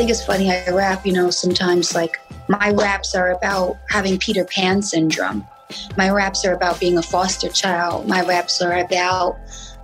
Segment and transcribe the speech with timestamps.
[0.00, 0.50] Think it's funny.
[0.50, 5.46] I rap, you know, sometimes like my raps are about having Peter Pan syndrome.
[5.94, 8.08] My raps are about being a foster child.
[8.08, 9.38] My raps are about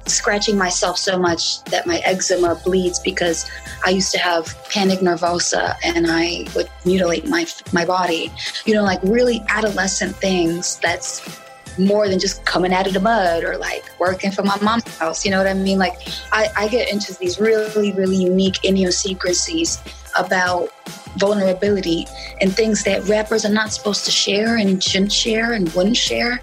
[0.07, 3.51] scratching myself so much that my eczema bleeds because
[3.85, 7.45] I used to have panic nervosa and I would mutilate my
[7.75, 8.33] my body.
[8.65, 11.43] You know, like really adolescent things that's
[11.79, 15.27] more than just coming out of the mud or like working for my mom's house.
[15.27, 15.77] You know what I mean?
[15.77, 15.99] Like
[16.33, 19.83] I, I get into these really, really unique idiosyncrasies
[20.19, 20.71] about
[21.17, 22.07] vulnerability
[22.41, 26.41] and things that rappers are not supposed to share and shouldn't share and wouldn't share.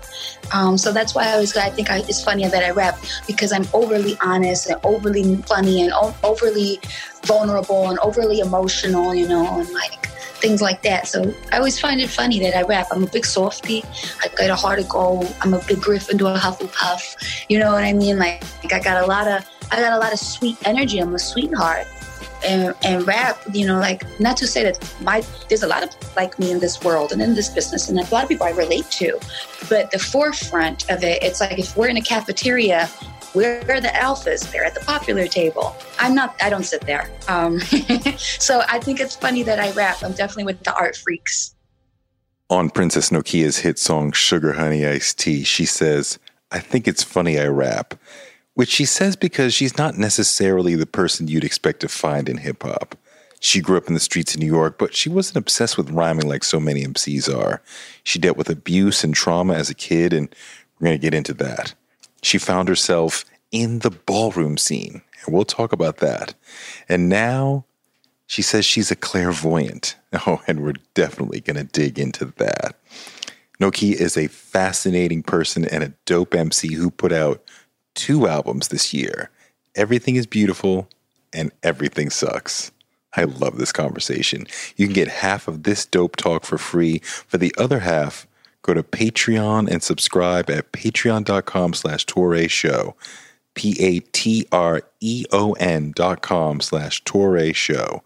[0.54, 3.52] Um, so that's why I always I think I, it's funny that I rap because
[3.52, 6.80] I'm overly honest and overly funny and o- overly
[7.24, 10.08] vulnerable and overly emotional, you know, and like
[10.44, 11.08] things like that.
[11.08, 12.88] So I always find it funny that I rap.
[12.92, 13.84] I'm a big softie.
[14.22, 15.34] I got a heart of gold.
[15.42, 17.46] I'm a big Gryffindor, Hufflepuff.
[17.50, 18.18] You know what I mean?
[18.18, 21.00] Like, like I got a lot of I got a lot of sweet energy.
[21.00, 21.88] I'm a sweetheart
[22.46, 26.16] and, and rap, you know, like not to say that my there's a lot of
[26.16, 28.52] like me in this world and in this business, and a lot of people I
[28.52, 29.20] relate to,
[29.70, 32.90] but the forefront of it, it's like if we're in a cafeteria,
[33.34, 34.52] we're the alphas.
[34.52, 35.76] They're at the popular table.
[36.00, 36.36] I'm not.
[36.42, 37.10] I don't sit there.
[37.28, 37.60] Um,
[38.18, 40.04] so I think it's funny that I rap.
[40.04, 41.56] I'm definitely with the art freaks.
[42.50, 46.20] On Princess Nokia's hit song Sugar Honey Iced Tea, she says,
[46.52, 47.96] I think it's funny I rap
[48.56, 52.64] which she says because she's not necessarily the person you'd expect to find in hip
[52.64, 52.96] hop.
[53.40, 56.30] She grew up in the streets of New York, but she wasn't obsessed with rhyming
[56.30, 57.62] like so many MCs are.
[58.04, 60.34] She dealt with abuse and trauma as a kid, and
[60.80, 61.74] we're going to get into that.
[62.22, 66.34] She found herself in the ballroom scene, and we'll talk about that.
[66.88, 67.66] And now
[68.28, 69.98] she says she's a clairvoyant.
[70.28, 72.76] Oh, and we're definitely going to dig into that.
[73.60, 77.44] Nokia is a fascinating person and a dope MC who put out
[77.96, 79.30] two albums this year.
[79.76, 80.88] Everything is beautiful
[81.34, 82.72] and everything sucks.
[83.16, 84.48] I love this conversation.
[84.76, 87.00] You can get half of this dope talk for free.
[87.00, 88.28] For the other half,
[88.64, 92.96] go to Patreon and subscribe at patreon.com slash Toure Show.
[93.56, 94.44] P-A-T-R-E-O-N
[95.96, 98.02] dot com slash Toure Show.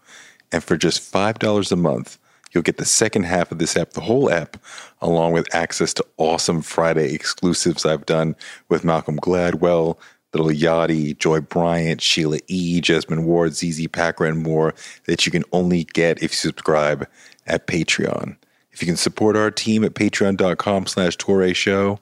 [0.52, 2.18] And for just $5 a month,
[2.52, 4.58] you'll get the second half of this app, the whole app,
[5.00, 8.34] along with access to awesome Friday exclusives I've done
[8.68, 9.98] with Malcolm Gladwell,
[10.34, 14.74] Lil Yachty, Joy Bryant, Sheila E., Jesmyn Ward, ZZ Packer, and more
[15.06, 17.08] that you can only get if you subscribe
[17.46, 18.36] at Patreon.
[18.70, 21.98] If you can support our team at patreon.com slash Toure Show,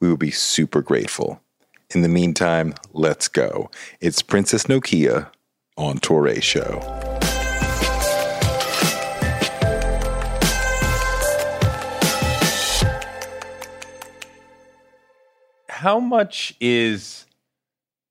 [0.00, 1.40] we will be super grateful.
[1.94, 3.70] In the meantime, let's go.
[4.00, 5.30] It's Princess Nokia
[5.76, 7.33] on Toure Show.
[15.84, 17.26] How much is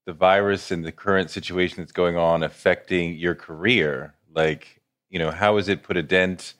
[0.06, 4.14] the virus and the current situation that's going on affecting your career?
[4.32, 4.80] Like,
[5.10, 6.54] you know, how has it put a dent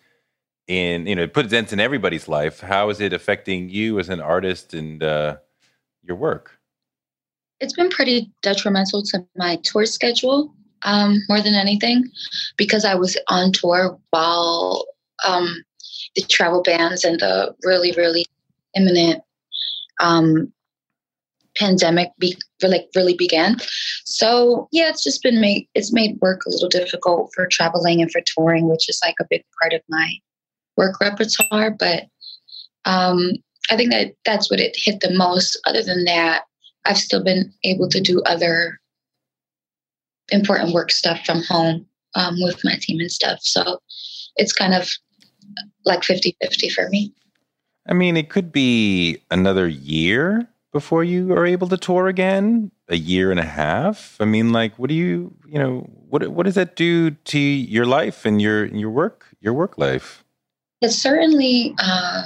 [0.68, 2.62] in, you know, it put a dent in everybody's life.
[2.62, 5.38] How is it affecting you as an artist and uh,
[6.02, 6.58] your work?
[7.60, 10.52] It's been pretty detrimental to my tour schedule
[10.82, 12.10] um, more than anything
[12.58, 14.84] because I was on tour while
[15.24, 15.64] um,
[16.16, 18.26] the travel bans and the really, really
[18.76, 19.22] imminent
[20.00, 20.52] um,
[21.58, 23.58] pandemic be, like really began.
[24.06, 28.12] So yeah, it's just been made it's made work a little difficult for traveling and
[28.12, 30.12] for touring, which is like a big part of my
[30.78, 31.72] work repertoire.
[31.72, 32.06] But
[32.86, 33.32] um,
[33.70, 35.60] I think that that's what it hit the most.
[35.66, 36.44] Other than that,
[36.86, 38.80] I've still been able to do other
[40.32, 41.86] important work stuff from home
[42.16, 43.40] um, with my team and stuff.
[43.42, 43.80] So
[44.36, 44.90] it's kind of
[45.86, 47.14] like 50 50 for me.
[47.88, 52.72] I mean, it could be another year before you are able to tour again?
[52.90, 54.18] A year and a half?
[54.20, 57.86] I mean, like, what do you, you know, what what does that do to your
[57.86, 60.26] life and your your work, your work life?
[60.82, 62.24] It certainly uh,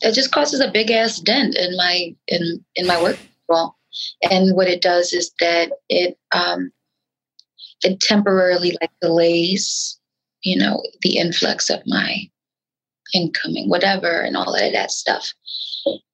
[0.00, 3.18] it just causes a big ass dent in my in in my work.
[3.48, 3.76] Well,
[4.30, 6.72] and what it does is that it um,
[7.82, 9.98] it temporarily like delays,
[10.42, 12.28] you know, the influx of my
[13.14, 15.32] incoming, whatever, and all of that stuff.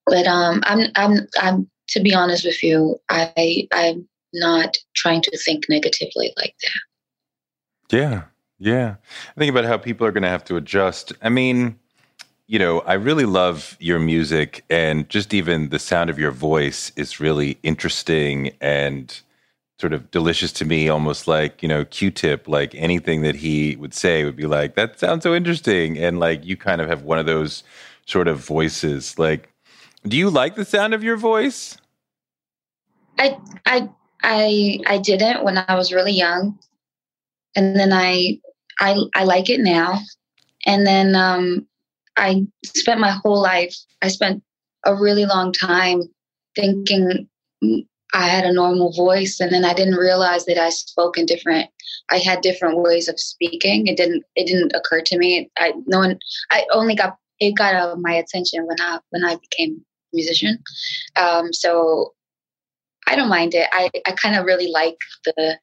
[0.09, 5.39] But um, I'm I'm I'm to be honest with you, I I'm not trying to
[5.39, 7.97] think negatively like that.
[7.97, 8.23] Yeah,
[8.59, 8.97] yeah.
[9.37, 11.13] I think about how people are going to have to adjust.
[11.23, 11.79] I mean,
[12.47, 16.93] you know, I really love your music, and just even the sound of your voice
[16.97, 19.19] is really interesting and
[19.81, 23.95] sort of delicious to me, almost like, you know, Q-Tip, like anything that he would
[23.95, 25.97] say would be like, that sounds so interesting.
[25.97, 27.63] And like, you kind of have one of those
[28.05, 29.17] sort of voices.
[29.21, 29.48] Like,
[30.07, 31.77] do you like the sound of your voice?
[33.19, 33.89] I, I,
[34.23, 36.59] I, I didn't when I was really young.
[37.57, 38.39] And then I,
[38.79, 40.01] I, I like it now.
[40.67, 41.67] And then, um,
[42.17, 44.43] I spent my whole life, I spent
[44.85, 46.03] a really long time
[46.57, 47.29] thinking
[48.15, 51.69] I had a normal voice, and then I didn't realize that I spoke in different.
[52.11, 53.87] I had different ways of speaking.
[53.87, 54.25] It didn't.
[54.35, 55.51] It didn't occur to me.
[55.59, 56.19] I no one.
[56.51, 60.59] I only got it got my attention when I when I became musician.
[61.17, 62.15] Um, so
[63.07, 63.69] I don't mind it.
[63.73, 65.59] I I kind of really like the.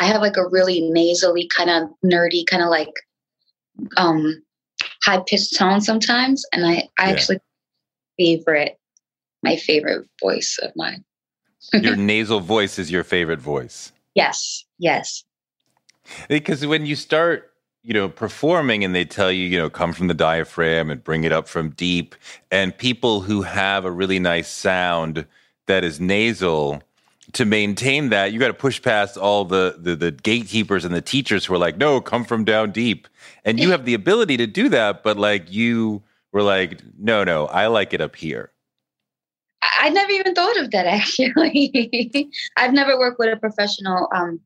[0.00, 2.92] I have like a really nasally kind of nerdy kind of like
[3.96, 4.42] um
[5.02, 7.12] high pitched tone sometimes, and I I yeah.
[7.12, 7.38] actually
[8.18, 8.78] favorite
[9.42, 11.04] my favorite voice of mine
[11.72, 13.92] your nasal voice is your favorite voice.
[14.14, 15.24] Yes, yes.
[16.28, 17.50] Because when you start,
[17.82, 21.24] you know, performing and they tell you, you know, come from the diaphragm and bring
[21.24, 22.14] it up from deep,
[22.50, 25.26] and people who have a really nice sound
[25.66, 26.82] that is nasal,
[27.32, 31.02] to maintain that, you got to push past all the, the, the gatekeepers and the
[31.02, 33.06] teachers who are like, no, come from down deep,
[33.44, 36.02] and you have the ability to do that, but like you
[36.32, 38.50] were like, no, no, I like it up here.
[39.62, 42.30] I never even thought of that actually.
[42.56, 44.08] I've never worked with a professional.
[44.14, 44.40] Um,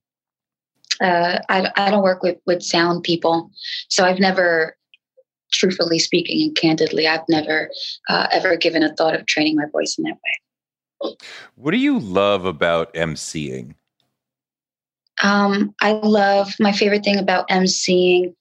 [1.01, 3.51] uh, I, I don't work with, with sound people.
[3.89, 4.77] So I've never,
[5.53, 7.71] truthfully speaking and candidly, I've never
[8.09, 11.17] uh, ever given a thought of training my voice in that way.
[11.57, 13.75] What do you love about emceeing?
[15.23, 18.35] Um, I love my favorite thing about emceeing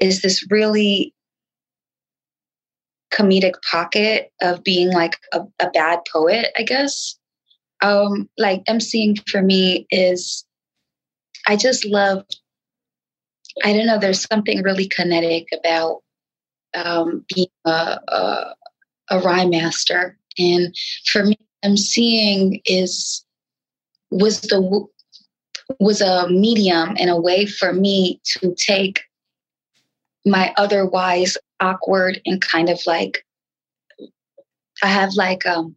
[0.00, 1.12] is this really
[3.12, 7.18] comedic pocket of being like a, a bad poet, I guess.
[7.82, 10.45] Um, like emceeing for me is,
[11.46, 12.24] I just love,
[13.64, 16.02] I don't know, there's something really kinetic about
[16.74, 18.54] um, being a, a,
[19.10, 20.18] a rhyme master.
[20.38, 20.74] And
[21.06, 23.24] for me, emceeing is,
[24.10, 24.86] was the,
[25.80, 29.02] was a medium and a way for me to take
[30.24, 33.24] my otherwise awkward and kind of like
[34.82, 35.76] I have like um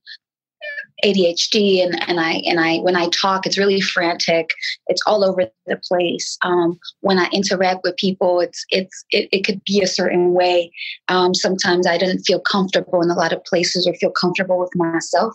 [1.03, 4.49] ADHD and, and I and I when I talk it's really frantic.
[4.87, 6.37] It's all over the place.
[6.43, 10.71] Um, when I interact with people it's it's it, it could be a certain way.
[11.07, 14.75] Um, sometimes I didn't feel comfortable in a lot of places or feel comfortable with
[14.75, 15.33] myself.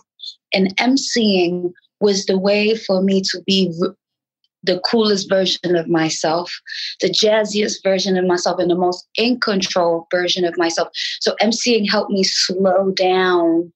[0.53, 3.71] And emceeing was the way for me to be
[4.65, 6.51] the coolest version of myself,
[7.01, 10.89] the jazziest version of myself, and the most in control version of myself.
[11.21, 13.71] So emceeing helped me slow down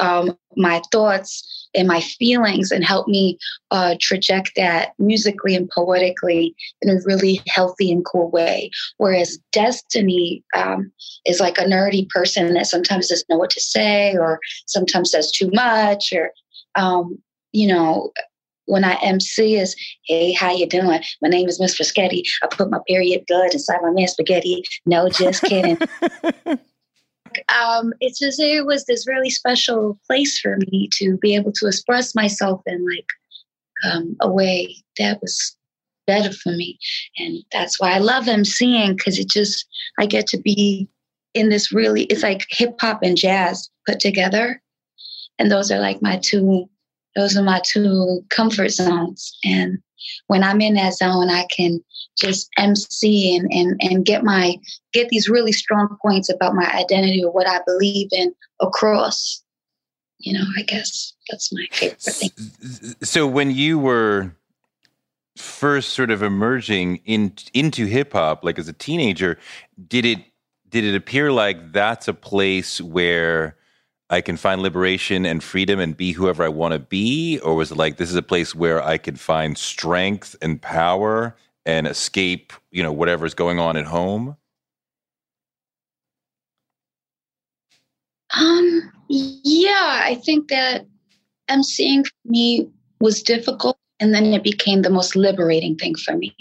[0.00, 3.38] um, my thoughts and my feelings and help me
[3.70, 8.70] uh, traject that musically and poetically in a really healthy and cool way.
[8.96, 10.90] Whereas Destiny um,
[11.26, 15.30] is like a nerdy person that sometimes doesn't know what to say or sometimes says
[15.30, 16.32] too much or
[16.74, 17.18] um,
[17.52, 18.10] you know
[18.66, 19.74] when I MC is,
[20.06, 21.00] hey, how you doing?
[21.20, 22.22] My name is Miss Spaghetti.
[22.42, 24.62] I put my period blood inside my man spaghetti.
[24.86, 25.76] No, just kidding.
[27.48, 31.66] um, it's just it was this really special place for me to be able to
[31.66, 33.06] express myself in like
[33.84, 35.56] um, a way that was
[36.06, 36.78] better for me,
[37.18, 39.66] and that's why I love MCing because it just
[39.98, 40.88] I get to be
[41.34, 44.62] in this really it's like hip hop and jazz put together,
[45.38, 46.68] and those are like my two
[47.16, 49.36] those are my two comfort zones.
[49.44, 49.78] And
[50.26, 51.82] when I'm in that zone, I can
[52.18, 54.56] just MC and, and, and get my
[54.92, 59.42] get these really strong points about my identity or what I believe in across.
[60.18, 62.30] You know, I guess that's my favorite thing.
[63.02, 64.34] So when you were
[65.36, 69.38] first sort of emerging in into hip hop, like as a teenager,
[69.88, 70.18] did it
[70.68, 73.56] did it appear like that's a place where
[74.10, 77.38] I can find liberation and freedom and be whoever I want to be?
[77.38, 81.36] Or was it like this is a place where I can find strength and power
[81.64, 84.36] and escape, you know, whatever's going on at home?
[88.36, 90.86] Um, yeah, I think that
[91.48, 92.68] emceeing for me
[93.00, 96.34] was difficult and then it became the most liberating thing for me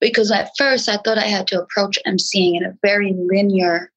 [0.00, 3.92] because at first I thought I had to approach emceeing in a very linear,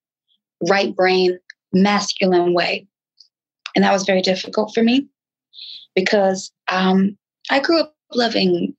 [0.70, 1.40] right brain,
[1.74, 2.88] masculine way.
[3.76, 5.08] And that was very difficult for me
[5.96, 7.18] because um,
[7.50, 8.76] I grew up loving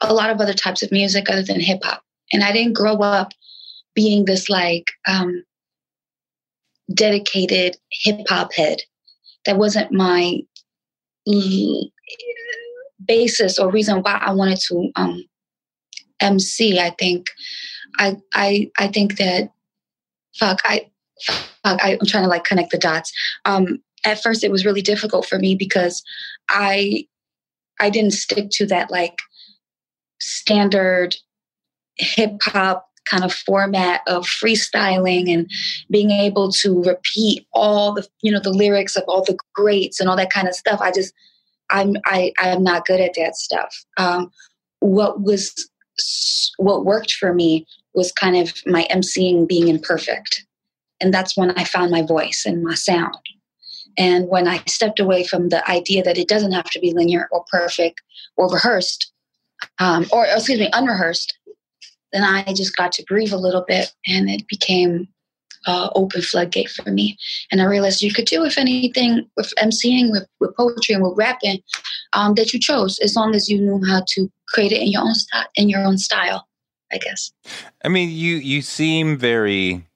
[0.00, 2.02] a lot of other types of music other than hip hop.
[2.32, 3.32] And I didn't grow up
[3.94, 5.44] being this like um,
[6.92, 8.78] dedicated hip hop head.
[9.44, 10.40] That wasn't my
[13.06, 15.24] basis or reason why I wanted to um,
[16.20, 16.78] MC.
[16.78, 17.26] I think
[17.98, 19.50] I I I think that
[20.38, 23.12] fuck I fuck I, am trying to like connect the dots.
[23.44, 26.02] Um, at first, it was really difficult for me because
[26.48, 27.06] I
[27.80, 29.18] I didn't stick to that like
[30.20, 31.16] standard
[31.96, 35.50] hip hop kind of format of freestyling and
[35.90, 40.08] being able to repeat all the you know the lyrics of all the greats and
[40.08, 40.80] all that kind of stuff.
[40.80, 41.12] I just
[41.70, 43.74] i'm i i'm not good at that stuff.
[43.96, 44.30] Um,
[44.80, 45.68] what was
[46.56, 50.44] what worked for me was kind of my emceeing being imperfect.
[51.00, 53.16] And that's when i found my voice and my sound
[53.96, 57.28] and when i stepped away from the idea that it doesn't have to be linear
[57.30, 58.00] or perfect
[58.36, 59.12] or rehearsed
[59.78, 61.38] um, or excuse me unrehearsed
[62.12, 65.08] then I just got to breathe a little bit and it became
[65.66, 67.16] uh, open floodgate for me.
[67.50, 71.16] And I realized you could do, if anything, with emceeing, with, with poetry, and with
[71.16, 71.60] rapping
[72.12, 75.02] um, that you chose, as long as you knew how to create it in your
[75.02, 75.46] own style.
[75.54, 76.48] In your own style,
[76.92, 77.32] I guess.
[77.84, 79.86] I mean, you you seem very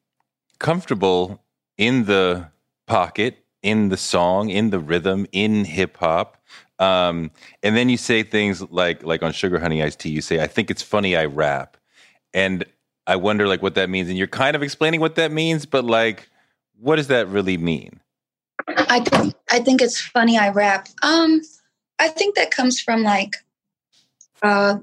[0.59, 1.43] comfortable
[1.77, 2.49] in the
[2.87, 6.37] pocket, in the song, in the rhythm, in hip hop.
[6.79, 7.31] Um,
[7.63, 10.47] and then you say things like like on Sugar Honey Iced Tea, you say, "I
[10.47, 11.77] think it's funny I rap."
[12.37, 12.67] and
[13.07, 14.09] I wonder like what that means.
[14.09, 16.29] And you're kind of explaining what that means, but like,
[16.79, 18.01] what does that really mean?
[18.69, 20.89] I think I think it's funny I rap.
[21.03, 21.41] Um,
[21.99, 23.33] I think that comes from like,
[24.43, 24.79] uh,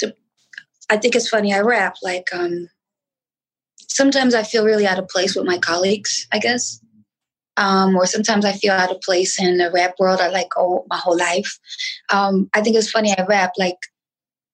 [0.00, 0.14] the,
[0.88, 1.96] I think it's funny I rap.
[2.02, 2.70] Like, um,
[3.86, 6.26] sometimes I feel really out of place with my colleagues.
[6.32, 6.80] I guess.
[7.58, 10.20] Um, or sometimes I feel out of place in the rap world.
[10.20, 11.58] I like oh my whole life.
[12.10, 13.52] Um, I think it's funny I rap.
[13.58, 13.78] Like,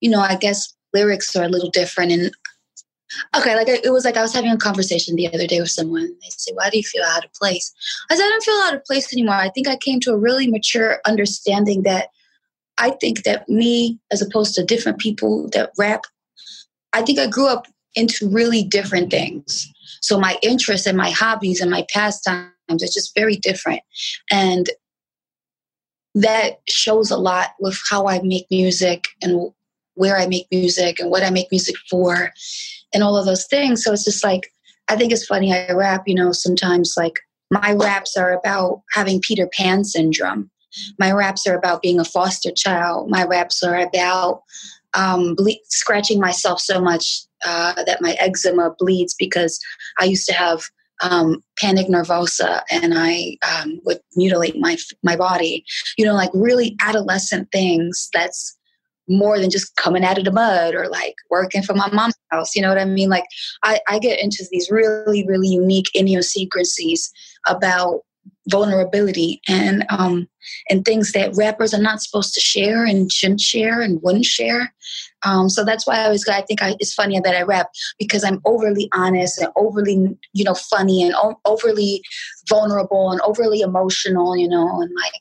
[0.01, 2.31] you know, I guess lyrics are a little different and
[3.37, 6.07] okay like it was like i was having a conversation the other day with someone
[6.23, 7.73] they say why do you feel out of place
[8.11, 10.19] i said i don't feel out of place anymore i think i came to a
[10.19, 12.09] really mature understanding that
[12.79, 16.03] i think that me as opposed to different people that rap
[16.93, 19.71] i think i grew up into really different things
[20.01, 23.81] so my interests and my hobbies and my pastimes are just very different
[24.31, 24.71] and
[26.15, 29.53] that shows a lot with how i make music and
[29.95, 32.31] where I make music and what I make music for
[32.93, 33.83] and all of those things.
[33.83, 34.51] So it's just like,
[34.89, 35.53] I think it's funny.
[35.53, 37.15] I rap, you know, sometimes like
[37.51, 40.51] my raps are about having Peter Pan syndrome.
[40.99, 43.09] My raps are about being a foster child.
[43.09, 44.43] My raps are about
[44.95, 49.61] um, ble- scratching myself so much uh, that my eczema bleeds because
[49.99, 50.63] I used to have
[51.03, 55.65] um, panic nervosa and I um, would mutilate my my body.
[55.97, 58.09] You know, like really adolescent things.
[58.13, 58.57] That's
[59.09, 62.55] more than just coming out of the mud or like working for my mom's house.
[62.57, 63.11] You know what I mean?
[63.11, 63.27] Like
[63.63, 67.11] I, I get into these really, really unique idiosyncrasies
[67.47, 68.01] about
[68.49, 70.29] vulnerability and um
[70.69, 74.75] and things that rappers are not supposed to share and shouldn't share and wouldn't share.
[75.25, 78.25] Um, so that's why I always I think I, it's funny that I rap because
[78.25, 82.03] I'm overly honest and overly you know funny and o- overly
[82.49, 85.13] vulnerable and overly emotional, you know, and like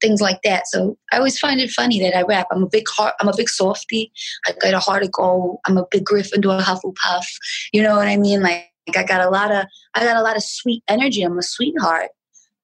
[0.00, 0.66] things like that.
[0.66, 2.48] So I always find it funny that I rap.
[2.50, 3.14] I'm a big heart.
[3.20, 4.12] I'm a big softy.
[4.46, 5.58] I got a heart of gold.
[5.66, 7.26] I'm a big Gryffindor, Hufflepuff.
[7.72, 8.42] You know what I mean?
[8.42, 11.22] Like, like I got a lot of I got a lot of sweet energy.
[11.22, 12.10] I'm a sweetheart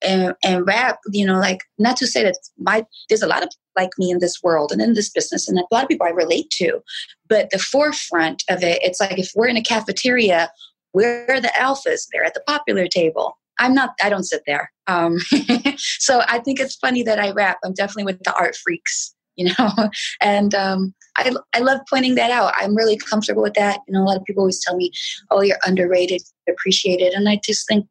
[0.02, 3.50] and, and rap, you know, like not to say that my there's a lot of
[3.76, 6.10] like me in this world and in this business, and a lot of people I
[6.10, 6.80] relate to,
[7.28, 10.50] but the forefront of it, it's like if we're in a cafeteria,
[10.92, 12.06] we're the alphas.
[12.12, 13.38] They're at the popular table.
[13.58, 13.90] I'm not.
[14.02, 14.72] I don't sit there.
[14.86, 15.18] Um,
[15.76, 17.58] so I think it's funny that I rap.
[17.64, 19.70] I'm definitely with the art freaks, you know,
[20.20, 22.52] and um, I I love pointing that out.
[22.56, 23.80] I'm really comfortable with that.
[23.86, 24.92] You know, a lot of people always tell me,
[25.30, 27.86] "Oh, you're underrated, appreciated," and I just think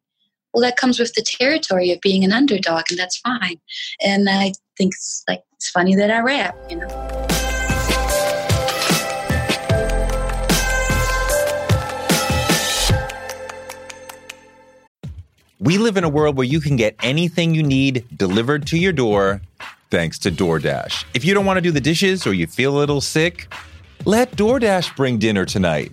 [0.52, 3.60] well, that comes with the territory of being an underdog, and that's fine.
[4.02, 7.14] And I think it's like it's funny that I rap, you know.
[15.60, 18.92] We live in a world where you can get anything you need delivered to your
[18.92, 19.42] door
[19.90, 21.04] thanks to DoorDash.
[21.14, 23.52] If you don't want to do the dishes or you feel a little sick,
[24.04, 25.92] let DoorDash bring dinner tonight.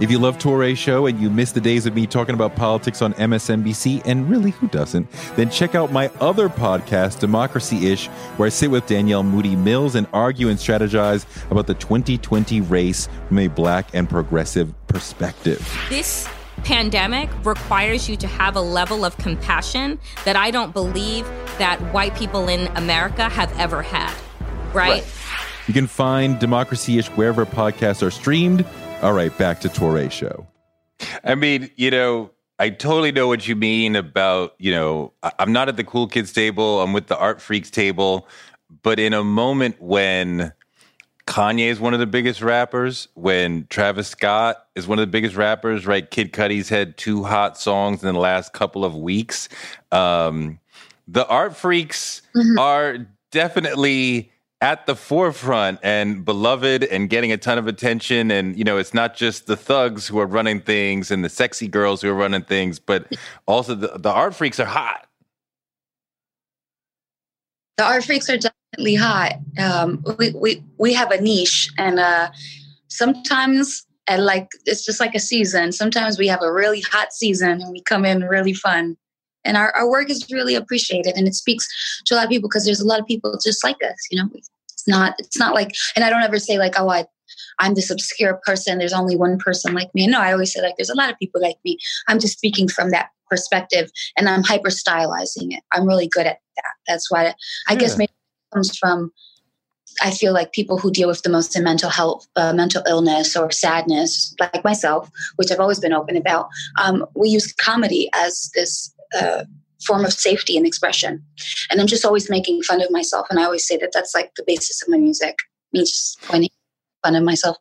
[0.00, 3.02] If you love Toure Show and you miss the days of me talking about politics
[3.02, 8.06] on MSNBC, and really who doesn't, then check out my other podcast, Democracy Ish,
[8.36, 13.40] where I sit with Danielle Moodie-Mills and argue and strategize about the 2020 race from
[13.40, 15.68] a black and progressive perspective.
[15.88, 21.26] This pandemic requires you to have a level of compassion that I don't believe
[21.58, 24.14] that white people in America have ever had.
[24.72, 25.02] Right?
[25.02, 25.06] right.
[25.66, 28.64] You can find Democracy Ish wherever podcasts are streamed.
[29.00, 30.48] All right, back to Toure Show.
[31.22, 35.68] I mean, you know, I totally know what you mean about, you know, I'm not
[35.68, 38.26] at the cool kids table, I'm with the art freaks table.
[38.82, 40.52] But in a moment when
[41.28, 45.36] Kanye is one of the biggest rappers, when Travis Scott is one of the biggest
[45.36, 46.10] rappers, right?
[46.10, 49.48] Kid Cudi's had two hot songs in the last couple of weeks.
[49.92, 50.58] Um,
[51.06, 52.58] the art freaks mm-hmm.
[52.58, 58.30] are definitely at the forefront and beloved and getting a ton of attention.
[58.30, 61.68] And, you know, it's not just the thugs who are running things and the sexy
[61.68, 63.12] girls who are running things, but
[63.46, 65.06] also the, the art freaks are hot.
[67.76, 69.34] The art freaks are definitely hot.
[69.58, 72.30] Um, we, we, we have a niche and uh,
[72.88, 75.70] sometimes and like it's just like a season.
[75.70, 78.96] Sometimes we have a really hot season and we come in really fun
[79.48, 81.66] and our, our work is really appreciated and it speaks
[82.04, 84.22] to a lot of people because there's a lot of people just like us you
[84.22, 84.28] know?
[84.34, 87.04] It's not it's not like and i don't ever say like oh i
[87.58, 90.06] i'm this obscure person there's only one person like me.
[90.06, 91.78] No i always say like there's a lot of people like me.
[92.06, 95.62] I'm just speaking from that perspective and i'm hyper stylizing it.
[95.72, 96.72] I'm really good at that.
[96.86, 97.34] That's why
[97.68, 97.78] i yeah.
[97.78, 99.12] guess maybe it comes from
[100.02, 103.36] I feel like people who deal with the most in mental health, uh, mental illness,
[103.36, 106.48] or sadness, like myself, which I've always been open about,
[106.80, 109.44] um, we use comedy as this uh,
[109.84, 111.24] form of safety and expression.
[111.70, 113.26] And I'm just always making fun of myself.
[113.30, 115.36] And I always say that that's like the basis of my music,
[115.72, 116.50] me just pointing
[117.02, 117.56] fun of myself.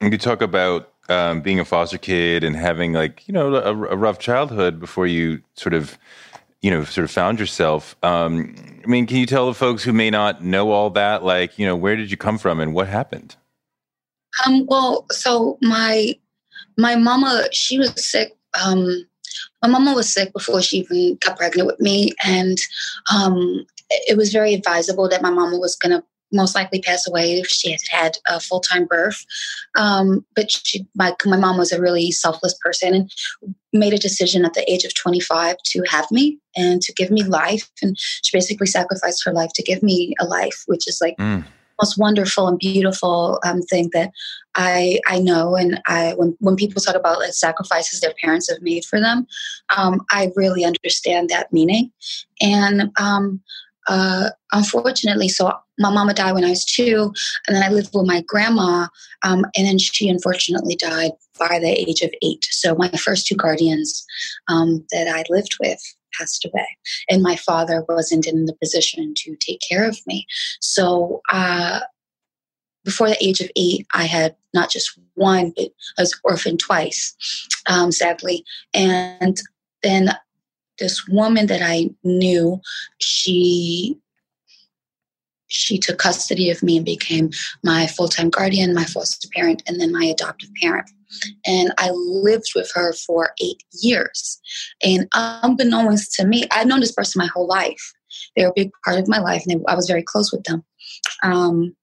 [0.00, 3.96] You talk about um, being a foster kid and having like you know a, a,
[3.96, 5.98] rough childhood before you sort of
[6.62, 7.96] you know sort of found yourself.
[8.02, 11.58] Um, I mean, can you tell the folks who may not know all that, like
[11.58, 13.36] you know, where did you come from and what happened?
[14.44, 16.14] Um, well, so my
[16.76, 18.36] my mama, she was sick.
[18.62, 19.06] Um,
[19.64, 22.58] my mama was sick before she even got pregnant with me, and
[23.10, 27.38] um, it was very advisable that my mama was going to most likely pass away
[27.38, 29.24] if she had had a full time birth.
[29.76, 33.10] Um, but she, my, my mom was a really selfless person and
[33.72, 37.22] made a decision at the age of 25 to have me and to give me
[37.22, 37.70] life.
[37.80, 41.44] And she basically sacrificed her life to give me a life, which is like mm.
[41.80, 44.10] Most wonderful and beautiful um, thing that
[44.54, 45.56] I I know.
[45.56, 49.26] And I when when people talk about like, sacrifices their parents have made for them,
[49.76, 51.90] um, I really understand that meaning.
[52.40, 53.40] And um,
[53.86, 57.12] uh, unfortunately, so my mama died when I was two,
[57.46, 58.86] and then I lived with my grandma,
[59.22, 62.46] um, and then she unfortunately died by the age of eight.
[62.50, 64.06] So my first two guardians
[64.48, 65.80] um, that I lived with
[66.18, 66.66] passed away,
[67.08, 70.26] and my father wasn't in the position to take care of me.
[70.60, 71.80] So uh,
[72.84, 77.14] before the age of eight, I had not just one, but I was orphaned twice,
[77.66, 79.40] um, sadly, and
[79.82, 80.10] then
[80.78, 82.60] this woman that I knew,
[82.98, 83.98] she
[85.54, 87.30] she took custody of me and became
[87.62, 90.90] my full-time guardian, my foster parent, and then my adoptive parent.
[91.46, 94.40] And I lived with her for eight years.
[94.82, 97.92] And unbeknownst to me, I'd known this person my whole life.
[98.36, 100.64] They were a big part of my life, and I was very close with them.
[101.22, 101.76] Um,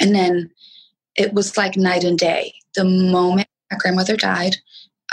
[0.00, 0.50] and then
[1.16, 2.54] it was like night and day.
[2.74, 4.56] The moment my grandmother died,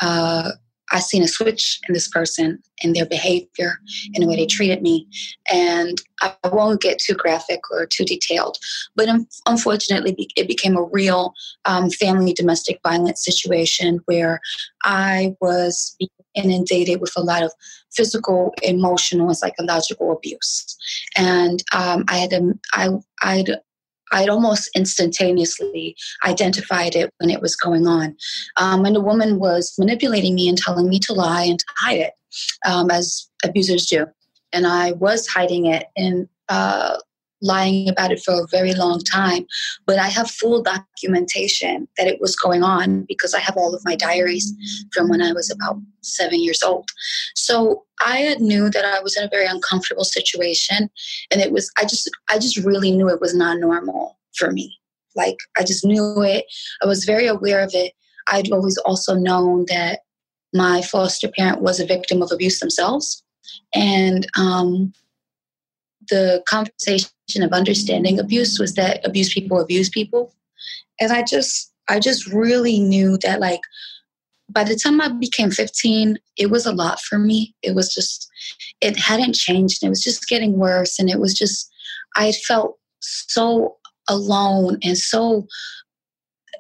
[0.01, 0.51] uh,
[0.91, 3.79] I seen a switch in this person in their behavior,
[4.13, 5.07] in the way they treated me.
[5.51, 8.57] And I won't get too graphic or too detailed,
[8.95, 9.07] but
[9.45, 11.33] unfortunately, it became a real
[11.65, 14.39] um, family domestic violence situation where
[14.83, 15.97] I was
[16.35, 17.51] inundated with a lot of
[17.93, 20.77] physical, emotional, and psychological abuse.
[21.17, 22.89] And um, I had to, I,
[23.21, 23.49] I'd
[24.11, 25.95] I'd almost instantaneously
[26.25, 28.15] identified it when it was going on.
[28.57, 32.13] Um, and woman was manipulating me and telling me to lie and to hide it,
[32.65, 34.05] um, as abusers do.
[34.53, 36.97] And I was hiding it and uh,
[37.41, 39.45] lying about it for a very long time.
[39.85, 43.81] But I have full documentation that it was going on because I have all of
[43.83, 44.53] my diaries
[44.93, 46.89] from when I was about seven years old.
[47.35, 50.89] So I knew that I was in a very uncomfortable situation,
[51.31, 54.77] and it was I just I just really knew it was not normal for me.
[55.15, 56.45] Like I just knew it.
[56.81, 57.93] I was very aware of it.
[58.27, 60.01] I'd always also known that
[60.53, 63.23] my foster parent was a victim of abuse themselves,
[63.73, 64.93] and um,
[66.09, 67.09] the conversation
[67.43, 70.33] of understanding abuse was that abuse people abuse people,
[70.99, 73.61] and I just I just really knew that like
[74.51, 77.55] by the time I became 15, it was a lot for me.
[77.61, 78.29] It was just,
[78.81, 79.81] it hadn't changed.
[79.81, 80.99] And it was just getting worse.
[80.99, 81.71] And it was just,
[82.15, 83.77] I felt so
[84.09, 85.47] alone and so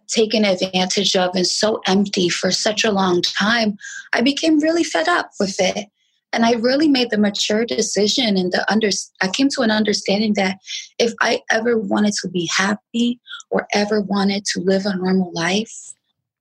[0.07, 3.77] taken advantage of and so empty for such a long time.
[4.13, 5.87] I became really fed up with it.
[6.33, 8.89] And I really made the mature decision and the under
[9.21, 10.59] I came to an understanding that
[10.97, 15.93] if I ever wanted to be happy or ever wanted to live a normal life,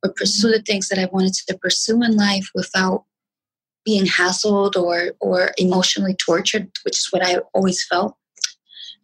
[0.02, 3.04] or pursue the things that I wanted to pursue in life without
[3.84, 8.16] being hassled or or emotionally tortured, which is what I always felt.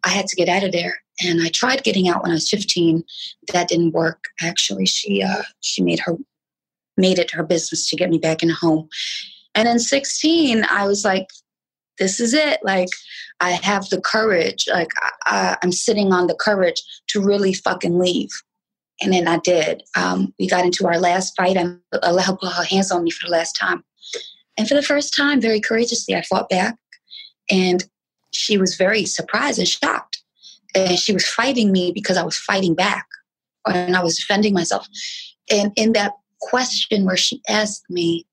[0.03, 2.49] I had to get out of there, and I tried getting out when I was
[2.49, 3.03] 15.
[3.53, 4.23] That didn't work.
[4.41, 6.17] Actually, she uh, she made her
[6.97, 8.89] made it her business to get me back in home.
[9.57, 11.27] And in 16, I was like,
[11.99, 12.59] "This is it!
[12.63, 12.89] Like,
[13.39, 14.65] I have the courage.
[14.71, 14.91] Like,
[15.25, 18.29] I, I'm sitting on the courage to really fucking leave."
[19.01, 19.83] And then I did.
[19.95, 21.57] Um, we got into our last fight.
[21.57, 23.83] And I let put her hands on me for the last time.
[24.57, 26.75] And for the first time, very courageously, I fought back.
[27.49, 27.83] And
[28.31, 30.21] she was very surprised and shocked.
[30.75, 33.07] And she was fighting me because I was fighting back
[33.65, 34.87] and I was defending myself.
[35.49, 38.26] And in that question where she asked me,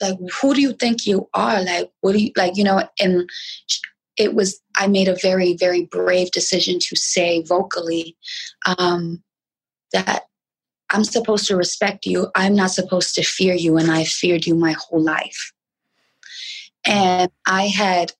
[0.00, 1.62] like, who do you think you are?
[1.62, 3.28] Like, what do you, like, you know, and
[4.16, 8.16] it was i made a very very brave decision to say vocally
[8.78, 9.22] um,
[9.92, 10.24] that
[10.90, 12.28] i'm supposed to respect you.
[12.34, 15.52] I'm not supposed to fear you and i feared you my whole life.
[16.84, 18.12] And i had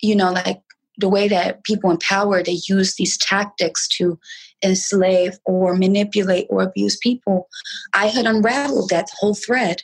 [0.00, 0.62] you know like
[0.98, 4.18] the way that people in power they use these tactics to
[4.64, 7.48] enslave or manipulate or abuse people
[7.92, 9.82] i had unraveled that whole thread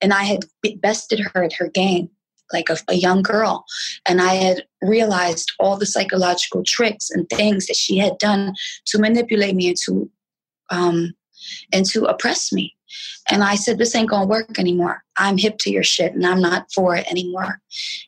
[0.00, 0.44] and i had
[0.80, 2.10] bested her at her game
[2.52, 3.64] like a, a, young girl.
[4.06, 8.54] And I had realized all the psychological tricks and things that she had done
[8.86, 10.10] to manipulate me and to
[10.70, 11.14] um,
[11.72, 12.74] and to oppress me.
[13.30, 15.02] And I said, this ain't gonna work anymore.
[15.16, 17.60] I'm hip to your shit and I'm not for it anymore.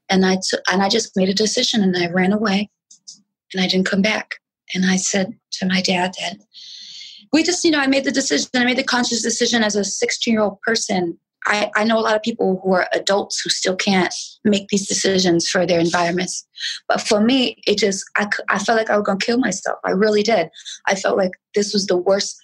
[0.09, 2.71] And I t- and I just made a decision and I ran away
[3.53, 4.37] and I didn't come back.
[4.75, 6.39] And I said to my dad that
[7.33, 9.85] we just, you know, I made the decision, I made the conscious decision as a
[9.85, 11.19] 16 year old person.
[11.47, 14.87] I, I know a lot of people who are adults who still can't make these
[14.87, 16.47] decisions for their environments.
[16.89, 19.79] But for me, it just, I, I felt like I was going to kill myself.
[19.85, 20.51] I really did.
[20.87, 22.37] I felt like this was the worst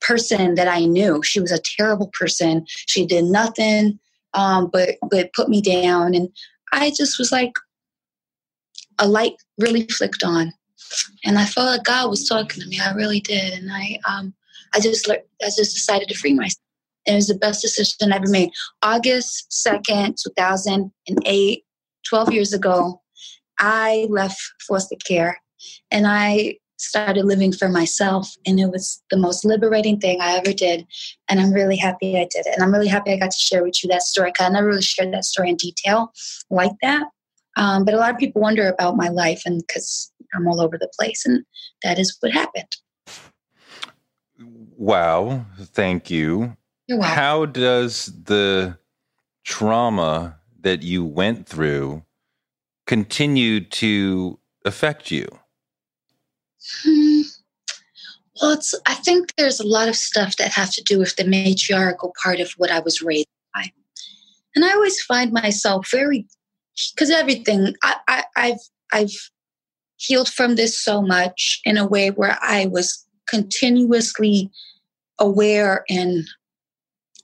[0.00, 1.22] person that I knew.
[1.22, 2.64] She was a terrible person.
[2.86, 3.98] She did nothing
[4.34, 6.28] um, but but put me down, and
[6.72, 7.52] I just was like,
[8.98, 10.52] a light really flicked on,
[11.24, 12.80] and I felt like God was talking to me.
[12.80, 14.34] I really did, and I um,
[14.74, 16.63] I just I just decided to free myself.
[17.06, 18.50] It was the best decision I ever made.
[18.82, 21.64] August 2nd, 2008,
[22.08, 23.00] 12 years ago,
[23.58, 25.38] I left foster care
[25.90, 30.52] and I started living for myself and it was the most liberating thing i ever
[30.52, 30.84] did
[31.28, 33.62] and i'm really happy i did it and i'm really happy i got to share
[33.62, 36.12] with you that story because i never really shared that story in detail
[36.50, 37.06] like that
[37.56, 40.76] um, but a lot of people wonder about my life and because i'm all over
[40.76, 41.44] the place and
[41.82, 42.68] that is what happened
[44.76, 46.56] wow thank you
[47.02, 48.76] how does the
[49.44, 52.02] trauma that you went through
[52.86, 55.26] continue to affect you
[56.82, 57.22] Hmm.
[58.40, 61.24] Well, it's, I think there's a lot of stuff that have to do with the
[61.24, 63.70] matriarchal part of what I was raised by.
[64.56, 66.26] And I always find myself very,
[66.94, 68.58] because everything, I, I, I've,
[68.92, 69.30] I've
[69.96, 74.50] healed from this so much in a way where I was continuously
[75.18, 76.24] aware and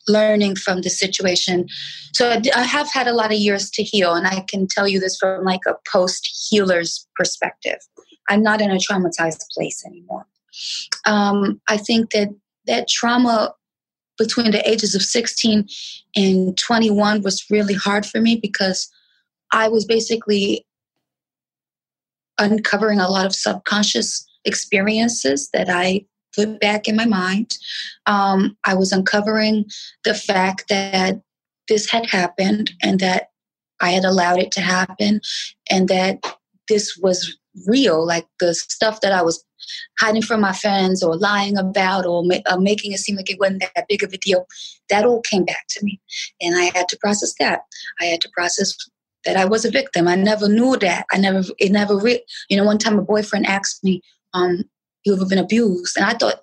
[0.09, 1.67] learning from the situation.
[2.13, 4.99] So I have had a lot of years to heal, and I can tell you
[5.01, 7.79] this from like a post healer's perspective.
[8.29, 10.27] I'm not in a traumatized place anymore.
[11.07, 12.29] Um, I think that
[12.67, 13.55] that trauma
[14.19, 15.67] between the ages of 16
[16.15, 18.89] and 21 was really hard for me because
[19.53, 20.67] I was basically
[22.39, 26.05] uncovering a lot of subconscious experiences that I
[26.35, 27.57] put back in my mind.
[28.07, 29.67] Um, I was uncovering
[30.05, 31.21] the fact that
[31.69, 33.29] this had happened and that
[33.81, 35.21] I had allowed it to happen
[35.71, 36.19] and that
[36.69, 39.45] this was real, like the stuff that I was
[39.99, 43.39] hiding from my friends or lying about or ma- uh, making it seem like it
[43.39, 44.47] wasn't that big of a deal,
[44.89, 46.01] that all came back to me.
[46.41, 47.61] And I had to process that.
[48.01, 48.75] I had to process
[49.25, 50.09] that I was a victim.
[50.09, 51.07] I never knew that.
[51.13, 54.01] I never, it never, re- you know, one time a boyfriend asked me,
[54.33, 54.65] um,
[55.11, 55.97] you ever been abused?
[55.97, 56.43] And I thought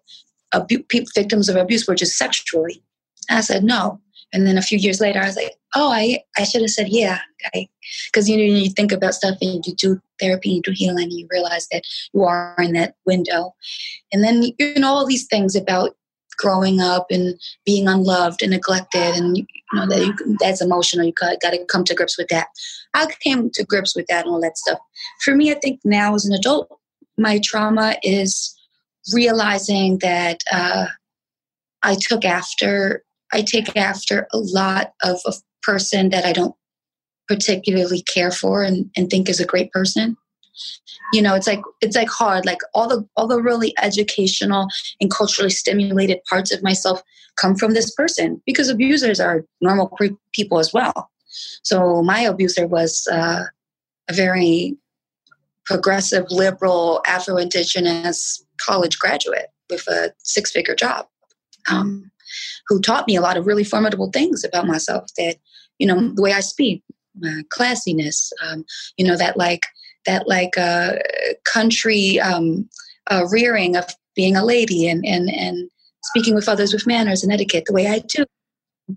[0.53, 0.83] abu-
[1.15, 2.83] victims of abuse were just sexually.
[3.29, 3.99] And I said, no.
[4.33, 6.89] And then a few years later, I was like, oh, I, I should have said,
[6.89, 7.19] yeah.
[8.11, 11.13] Because, you know, you think about stuff and you do therapy, you do healing, and
[11.13, 13.55] you realize that you are in that window.
[14.11, 15.95] And then, you know, all these things about
[16.37, 21.11] growing up and being unloved and neglected and you know that you, that's emotional you
[21.13, 22.47] got, got to come to grips with that
[22.93, 24.77] i came to grips with that and all that stuff
[25.23, 26.69] for me i think now as an adult
[27.17, 28.56] my trauma is
[29.13, 30.87] realizing that uh,
[31.83, 36.55] i took after I take after a lot of a person that I don't
[37.27, 40.15] particularly care for and, and think is a great person.
[41.13, 42.45] You know, it's like it's like hard.
[42.45, 44.67] Like all the all the really educational
[44.99, 47.01] and culturally stimulated parts of myself
[47.35, 49.95] come from this person because abusers are normal
[50.33, 51.11] people as well.
[51.63, 53.43] So my abuser was uh,
[54.09, 54.75] a very
[55.65, 61.05] progressive, liberal, Afro Indigenous college graduate with a six figure job.
[61.69, 62.11] Um,
[62.67, 65.37] who taught me a lot of really formidable things about myself that,
[65.79, 66.83] you know, the way I speak,
[67.19, 68.65] my classiness, um,
[68.97, 69.65] you know, that like,
[70.05, 70.93] that like uh,
[71.45, 72.69] country um,
[73.09, 75.69] uh, rearing of being a lady and, and, and
[76.03, 78.25] speaking with others with manners and etiquette the way I do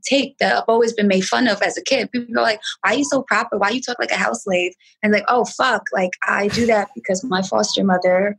[0.05, 2.13] take that I've always been made fun of as a kid.
[2.13, 3.59] People are like, why are you so proper?
[3.59, 4.73] Why you talk like a house slave?
[5.03, 8.39] And like, oh fuck, like I do that because my foster mother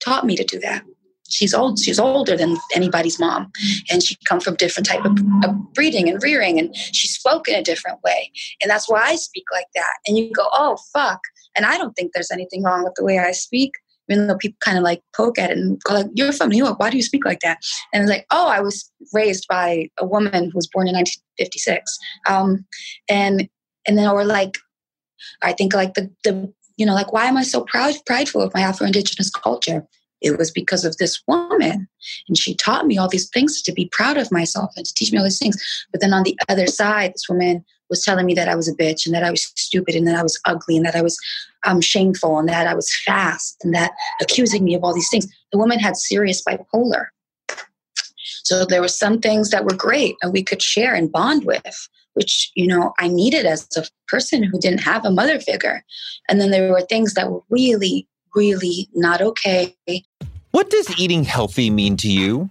[0.00, 0.84] taught me to do that.
[1.28, 3.52] She's old she's older than anybody's mom
[3.90, 7.54] and she come from different type of, of, breeding and rearing and she spoke in
[7.54, 8.32] a different way.
[8.60, 9.94] And that's why i speak like that.
[10.06, 11.20] And you go oh fuck.
[11.56, 13.72] And i don't think there's anything wrong with the way i speak
[14.08, 16.64] even though people kind of like poke at it and go like you're from new
[16.64, 16.80] york.
[16.80, 17.58] Why do you speak like that?
[17.92, 21.98] And it's like oh i was raised by a woman who was born in 1956
[22.28, 22.66] um,
[23.08, 23.48] and
[23.86, 24.58] and then or like
[25.42, 28.52] i think like the the you know like why am i so proud prideful of
[28.54, 29.86] my afro-indigenous culture
[30.20, 31.88] it was because of this woman.
[32.28, 35.12] And she taught me all these things to be proud of myself and to teach
[35.12, 35.56] me all these things.
[35.92, 38.74] But then on the other side, this woman was telling me that I was a
[38.74, 41.18] bitch and that I was stupid and that I was ugly and that I was
[41.64, 45.26] um, shameful and that I was fast and that accusing me of all these things.
[45.52, 47.06] The woman had serious bipolar.
[48.44, 51.88] So there were some things that were great and we could share and bond with,
[52.14, 55.84] which, you know, I needed as a person who didn't have a mother figure.
[56.28, 59.74] And then there were things that were really, really not okay.
[60.50, 62.50] What does eating healthy mean to you?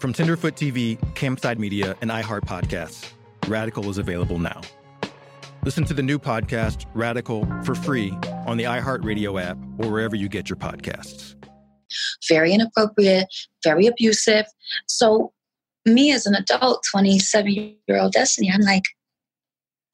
[0.00, 3.12] From Tenderfoot TV, Campside Media, and iHeart Podcasts,
[3.46, 4.62] Radical is available now.
[5.62, 8.10] Listen to the new podcast, Radical, for free
[8.46, 11.34] on the iHeartRadio app or wherever you get your podcasts.
[12.26, 13.26] Very inappropriate,
[13.62, 14.46] very abusive.
[14.86, 15.34] So,
[15.84, 17.52] me as an adult, 27
[17.86, 18.84] year old Destiny, I'm like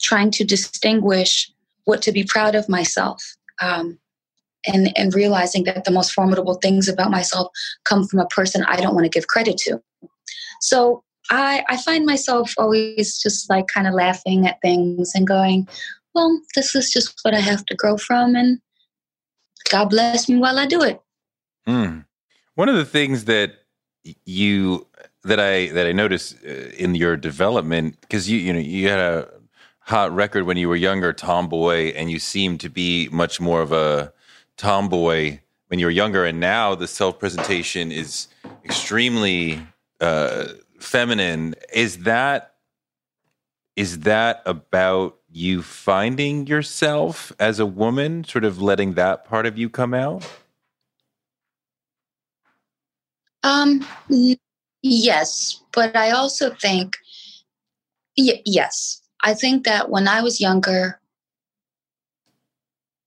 [0.01, 1.51] trying to distinguish
[1.83, 3.25] what to be proud of myself.
[3.61, 3.99] Um,
[4.69, 7.49] and, and realizing that the most formidable things about myself
[7.85, 9.81] come from a person I don't want to give credit to.
[10.67, 15.69] So I, I find myself always just like kind of laughing at things and going,
[16.13, 18.59] well, this is just what I have to grow from, and
[19.71, 21.01] God bless me while I do it.
[21.69, 22.05] Mm.
[22.55, 23.53] One of the things that
[24.25, 24.87] you
[25.25, 29.01] that I that I noticed uh, in your development because you you know you had
[29.01, 29.29] a
[29.81, 33.73] hot record when you were younger, tomboy, and you seemed to be much more of
[33.73, 34.13] a
[34.57, 38.29] tomboy when you were younger, and now the self presentation is
[38.65, 39.61] extremely
[40.01, 40.47] uh,
[40.79, 41.55] feminine.
[41.73, 42.55] Is that
[43.77, 49.59] is that about you finding yourself as a woman, sort of letting that part of
[49.59, 50.27] you come out?
[53.43, 53.87] Um,
[54.83, 56.97] yes, but I also think,
[58.17, 60.99] y- yes, I think that when I was younger,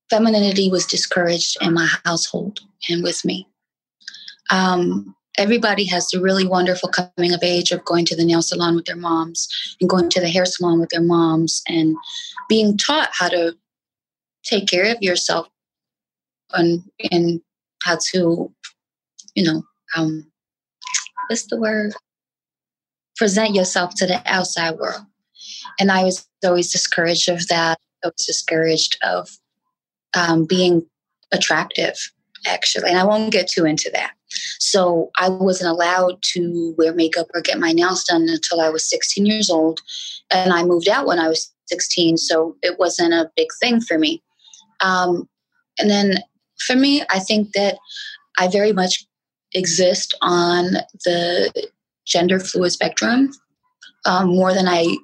[0.09, 3.47] femininity was discouraged in my household and with me.
[4.51, 8.75] Um, everybody has the really wonderful coming of age of going to the nail salon
[8.75, 9.47] with their moms
[9.79, 11.95] and going to the hair salon with their moms and
[12.47, 13.55] being taught how to
[14.43, 15.47] take care of yourself
[16.53, 17.41] and and
[17.83, 18.51] how to
[19.35, 19.61] you know
[19.95, 20.29] um
[21.29, 21.93] what's the word?
[23.15, 25.01] Present yourself to the outside world.
[25.79, 27.77] And i was always discouraged of that.
[28.03, 29.29] I was discouraged of
[30.15, 30.85] um, being
[31.31, 31.95] attractive
[32.47, 32.89] actually.
[32.89, 34.13] And i won't get too into that
[34.59, 38.89] so I wasn't allowed to wear makeup or get my nails done until I was
[38.89, 39.79] 16 years old.
[40.31, 43.97] And I moved out when I was 16, so it wasn't a big thing for
[43.97, 44.21] me.
[44.81, 45.27] Um,
[45.79, 46.19] and then
[46.65, 47.77] for me, I think that
[48.37, 49.05] I very much
[49.53, 50.73] exist on
[51.05, 51.69] the
[52.05, 53.31] gender fluid spectrum
[54.05, 54.97] um, more than I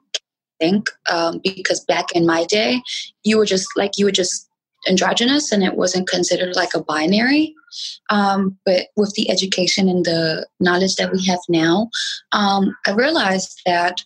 [0.60, 2.82] think, um, because back in my day,
[3.24, 4.50] you were just like, you were just
[4.88, 7.54] androgynous and it wasn't considered like a binary.
[8.10, 11.90] Um, but with the education and the knowledge that we have now,
[12.32, 14.02] um, I realized that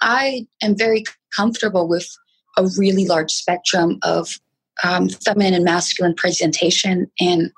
[0.00, 2.08] I am very comfortable with
[2.56, 4.38] a really large spectrum of
[4.82, 7.50] um, feminine and masculine presentation and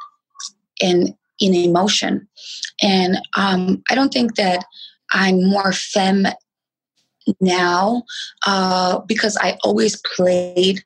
[0.80, 2.26] in in emotion.
[2.82, 4.64] And um, I don't think that
[5.10, 6.26] I'm more femme
[7.40, 8.02] now
[8.46, 10.82] uh, because I always played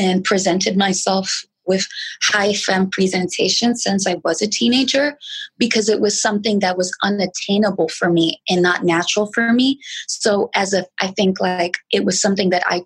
[0.00, 1.86] and presented myself with
[2.22, 5.16] high femme presentation since I was a teenager
[5.58, 9.78] because it was something that was unattainable for me and not natural for me.
[10.08, 12.82] So as a, I think like it was something that I,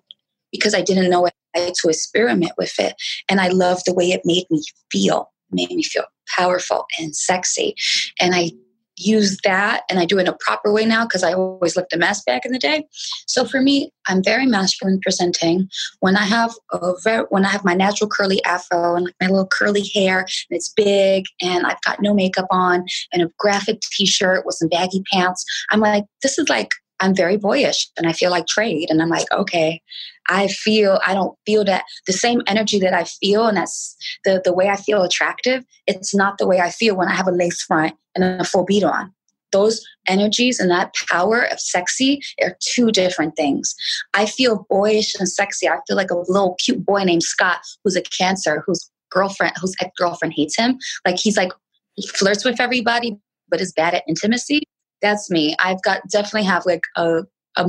[0.51, 2.95] because I didn't know it, I had to experiment with it.
[3.29, 4.61] And I loved the way it made me
[4.91, 6.05] feel, it made me feel
[6.37, 7.75] powerful and sexy.
[8.19, 8.51] And I
[8.97, 11.93] use that and I do it in a proper way now because I always looked
[11.93, 12.85] a mess back in the day.
[13.27, 15.69] So for me, I'm very masculine presenting.
[15.99, 19.47] When I have a very, when I have my natural curly afro and my little
[19.47, 24.45] curly hair and it's big and I've got no makeup on and a graphic t-shirt
[24.45, 26.69] with some baggy pants, I'm like, this is like
[26.99, 28.89] I'm very boyish and I feel like trade.
[28.89, 29.81] And I'm like, okay,
[30.27, 34.41] I feel, I don't feel that the same energy that I feel and that's the,
[34.43, 35.63] the way I feel attractive.
[35.87, 38.65] It's not the way I feel when I have a lace front and a full
[38.65, 39.13] beat on.
[39.51, 43.75] Those energies and that power of sexy are two different things.
[44.13, 45.67] I feel boyish and sexy.
[45.67, 49.75] I feel like a little cute boy named Scott who's a cancer, whose girlfriend, whose
[49.81, 50.77] ex girlfriend hates him.
[51.05, 51.51] Like he's like,
[51.95, 53.17] he flirts with everybody,
[53.47, 54.63] but is bad at intimacy.
[55.05, 55.55] That's me.
[55.59, 57.23] I've got definitely have like a,
[57.57, 57.65] a,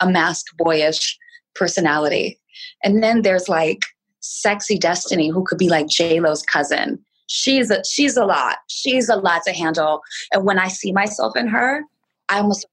[0.00, 1.18] a masked boyish
[1.54, 2.38] personality.
[2.82, 3.80] And then there's like
[4.20, 8.58] sexy Destiny, who could be like J Lo's cousin she's a she's a lot.
[8.68, 10.00] She's a lot to handle.
[10.32, 11.82] And when I see myself in her,
[12.28, 12.66] I almost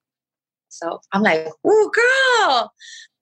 [0.70, 2.72] so I'm like, "Ooh, girl,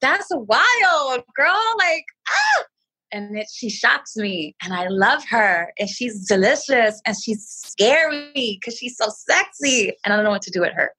[0.01, 2.63] that's wild, girl!" Like, ah.
[3.11, 8.31] And it, she shocks me, and I love her, and she's delicious, and she's scary
[8.33, 10.91] because she's so sexy, and I don't know what to do with her.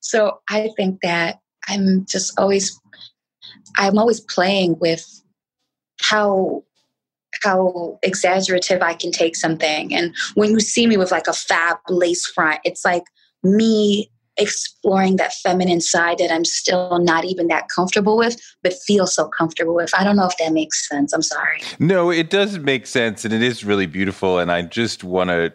[0.00, 1.38] So I think that
[1.68, 2.78] I'm just always,
[3.76, 5.04] I'm always playing with
[6.00, 6.62] how
[7.42, 9.94] how exaggerative I can take something.
[9.94, 13.04] And when you see me with like a fab lace front, it's like
[13.42, 19.06] me exploring that feminine side that I'm still not even that comfortable with, but feel
[19.06, 19.90] so comfortable with.
[19.94, 21.12] I don't know if that makes sense.
[21.12, 21.62] I'm sorry.
[21.78, 24.38] No, it does make sense and it is really beautiful.
[24.38, 25.52] And I just want to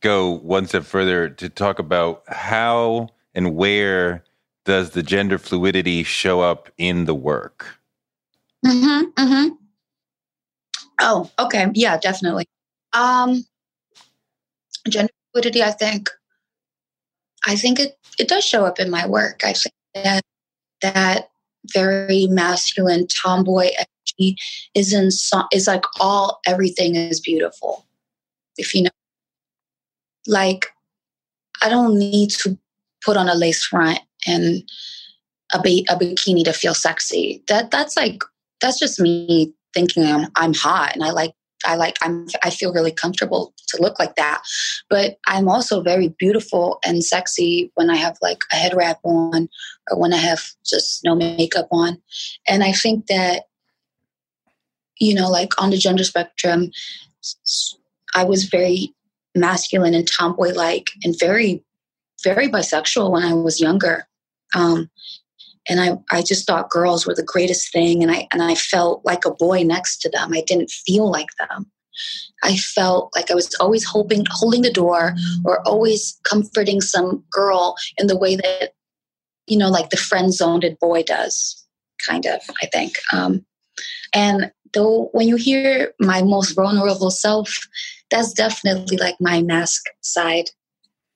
[0.00, 4.24] go one step further to talk about how and where
[4.64, 7.66] does the gender fluidity show up in the work?
[8.64, 9.22] Mm-hmm.
[9.22, 9.54] Mm-hmm.
[11.00, 11.66] Oh, okay.
[11.74, 12.46] Yeah, definitely.
[12.92, 13.44] Um,
[14.88, 16.10] gender fluidity, I think,
[17.46, 19.42] I think it, it does show up in my work.
[19.44, 20.22] I think that
[20.82, 21.28] that
[21.72, 24.36] very masculine tomboy energy
[24.74, 27.86] is in so, is like all everything is beautiful.
[28.56, 28.90] If you know,
[30.26, 30.66] like
[31.62, 32.58] I don't need to
[33.04, 34.62] put on a lace front and
[35.54, 37.42] a, a bikini to feel sexy.
[37.48, 38.22] That that's like
[38.60, 41.32] that's just me thinking I'm, I'm hot and I like
[41.64, 44.42] I like I'm I feel really comfortable to look like that.
[44.90, 49.48] But I'm also very beautiful and sexy when I have like a head wrap on
[49.90, 51.98] or when I have just no makeup on.
[52.46, 53.44] And I think that
[54.98, 56.70] you know like on the gender spectrum
[58.14, 58.94] I was very
[59.34, 61.62] masculine and tomboy like and very
[62.24, 64.08] very bisexual when I was younger.
[64.54, 64.90] Um,
[65.68, 69.04] and I, I just thought girls were the greatest thing and I and I felt
[69.04, 70.32] like a boy next to them.
[70.32, 71.70] I didn't feel like them.
[72.42, 75.14] I felt like I was always holding holding the door
[75.44, 78.72] or always comforting some girl in the way that
[79.46, 81.64] you know like the friend zoned boy does
[82.06, 83.44] kind of I think um,
[84.12, 87.56] and though when you hear my most vulnerable self
[88.10, 90.50] that's definitely like my mask side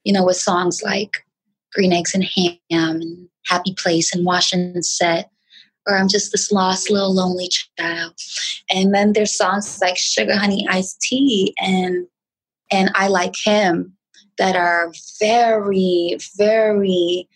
[0.05, 1.25] you know with songs like
[1.73, 5.31] green eggs and ham and happy place and Washington set,
[5.87, 8.15] or I'm just this lost little lonely child.
[8.71, 12.07] And then there's songs like Sugar Honey Iced Tea and
[12.73, 13.97] and I Like Him
[14.39, 17.29] that are very, very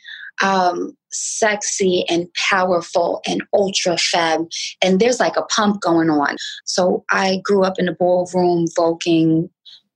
[0.42, 4.46] um, sexy and powerful and ultra fab.
[4.82, 6.36] And there's like a pump going on.
[6.64, 9.48] So I grew up in the ballroom, Voguing,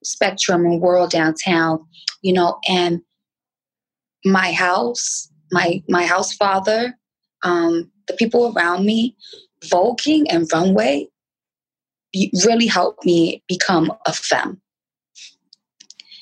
[0.05, 1.85] Spectrum, and World downtown,
[2.23, 3.01] you know, and
[4.25, 6.97] my house my my house father,
[7.43, 9.17] um, the people around me,
[9.65, 11.09] voguing and runway
[12.45, 14.61] really helped me become a femme.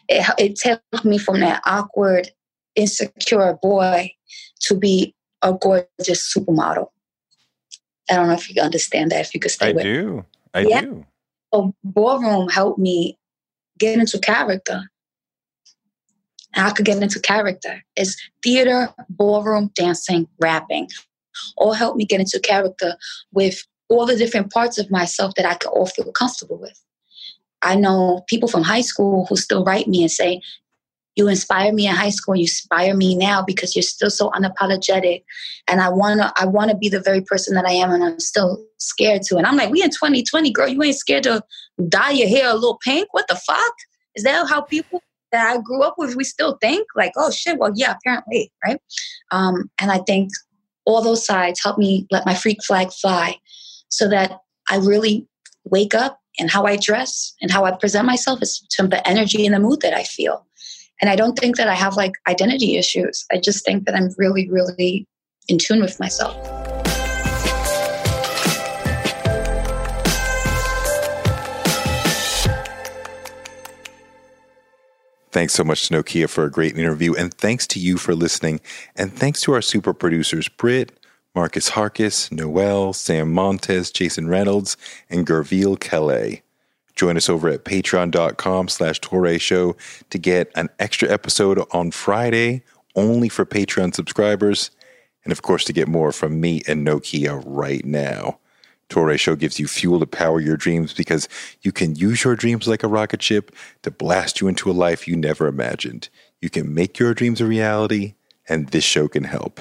[0.08, 2.30] It, it took me from that awkward,
[2.74, 4.12] insecure boy
[4.60, 6.88] to be a gorgeous supermodel.
[8.10, 9.20] I don't know if you understand that.
[9.20, 10.24] If you could stay with, I with do.
[10.54, 10.80] I yeah.
[10.82, 11.06] do.
[11.52, 13.18] So ballroom helped me
[13.78, 14.82] get into character
[16.64, 17.82] I could get into character.
[17.96, 20.88] It's theater, ballroom, dancing, rapping.
[21.56, 22.96] All help me get into character
[23.32, 26.80] with all the different parts of myself that I could all feel comfortable with.
[27.62, 30.40] I know people from high school who still write me and say,
[31.16, 35.24] you inspire me in high school, you inspire me now because you're still so unapologetic.
[35.66, 38.62] And I wanna I wanna be the very person that I am and I'm still
[38.76, 39.38] scared to.
[39.38, 41.42] And I'm like, we in 2020, girl, you ain't scared to
[41.88, 43.08] dye your hair a little pink?
[43.12, 43.74] What the fuck?
[44.14, 45.02] Is that how people
[45.32, 48.80] that I grew up with, we still think like, oh shit, well, yeah, apparently, right?
[49.30, 50.30] Um, and I think
[50.84, 53.36] all those sides help me let my freak flag fly
[53.88, 55.26] so that I really
[55.64, 59.44] wake up and how I dress and how I present myself is to the energy
[59.46, 60.46] and the mood that I feel.
[61.00, 63.24] And I don't think that I have like identity issues.
[63.32, 65.06] I just think that I'm really, really
[65.48, 66.65] in tune with myself.
[75.36, 78.58] Thanks so much to Nokia for a great interview, and thanks to you for listening,
[78.96, 80.98] and thanks to our super producers, Britt,
[81.34, 84.78] Marcus Harkis, Noel, Sam Montes, Jason Reynolds,
[85.10, 86.40] and Gerville Kelly.
[86.94, 89.76] Join us over at patreon.com slash Touré Show
[90.08, 92.62] to get an extra episode on Friday
[92.94, 94.70] only for Patreon subscribers,
[95.22, 98.38] and of course to get more from me and Nokia right now.
[98.88, 101.28] Touré Show gives you fuel to power your dreams because
[101.62, 105.08] you can use your dreams like a rocket ship to blast you into a life
[105.08, 106.08] you never imagined.
[106.40, 108.14] You can make your dreams a reality,
[108.48, 109.60] and this show can help.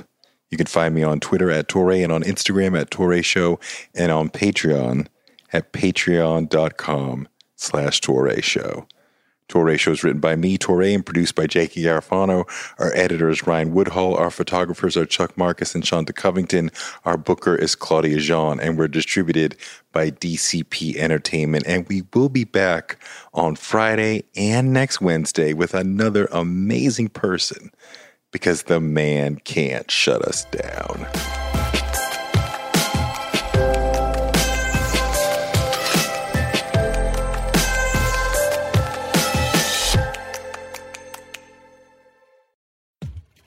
[0.50, 3.60] You can find me on Twitter at Touré and on Instagram at Touré Show
[3.96, 5.08] and on Patreon
[5.52, 8.88] at patreon.com slash Touré Show.
[9.50, 12.46] Touré Show is written by me, Touré, and produced by Jackie Garofano.
[12.80, 14.16] Our editor is Ryan Woodhall.
[14.16, 16.72] Our photographers are Chuck Marcus and Shanta Covington.
[17.06, 19.56] Our booker is Claudia Jean, and we're distributed
[19.92, 21.66] by DCP Entertainment.
[21.68, 22.98] And we will be back
[23.34, 27.72] on Friday and next Wednesday with another amazing person
[28.32, 31.45] because the man can't shut us down.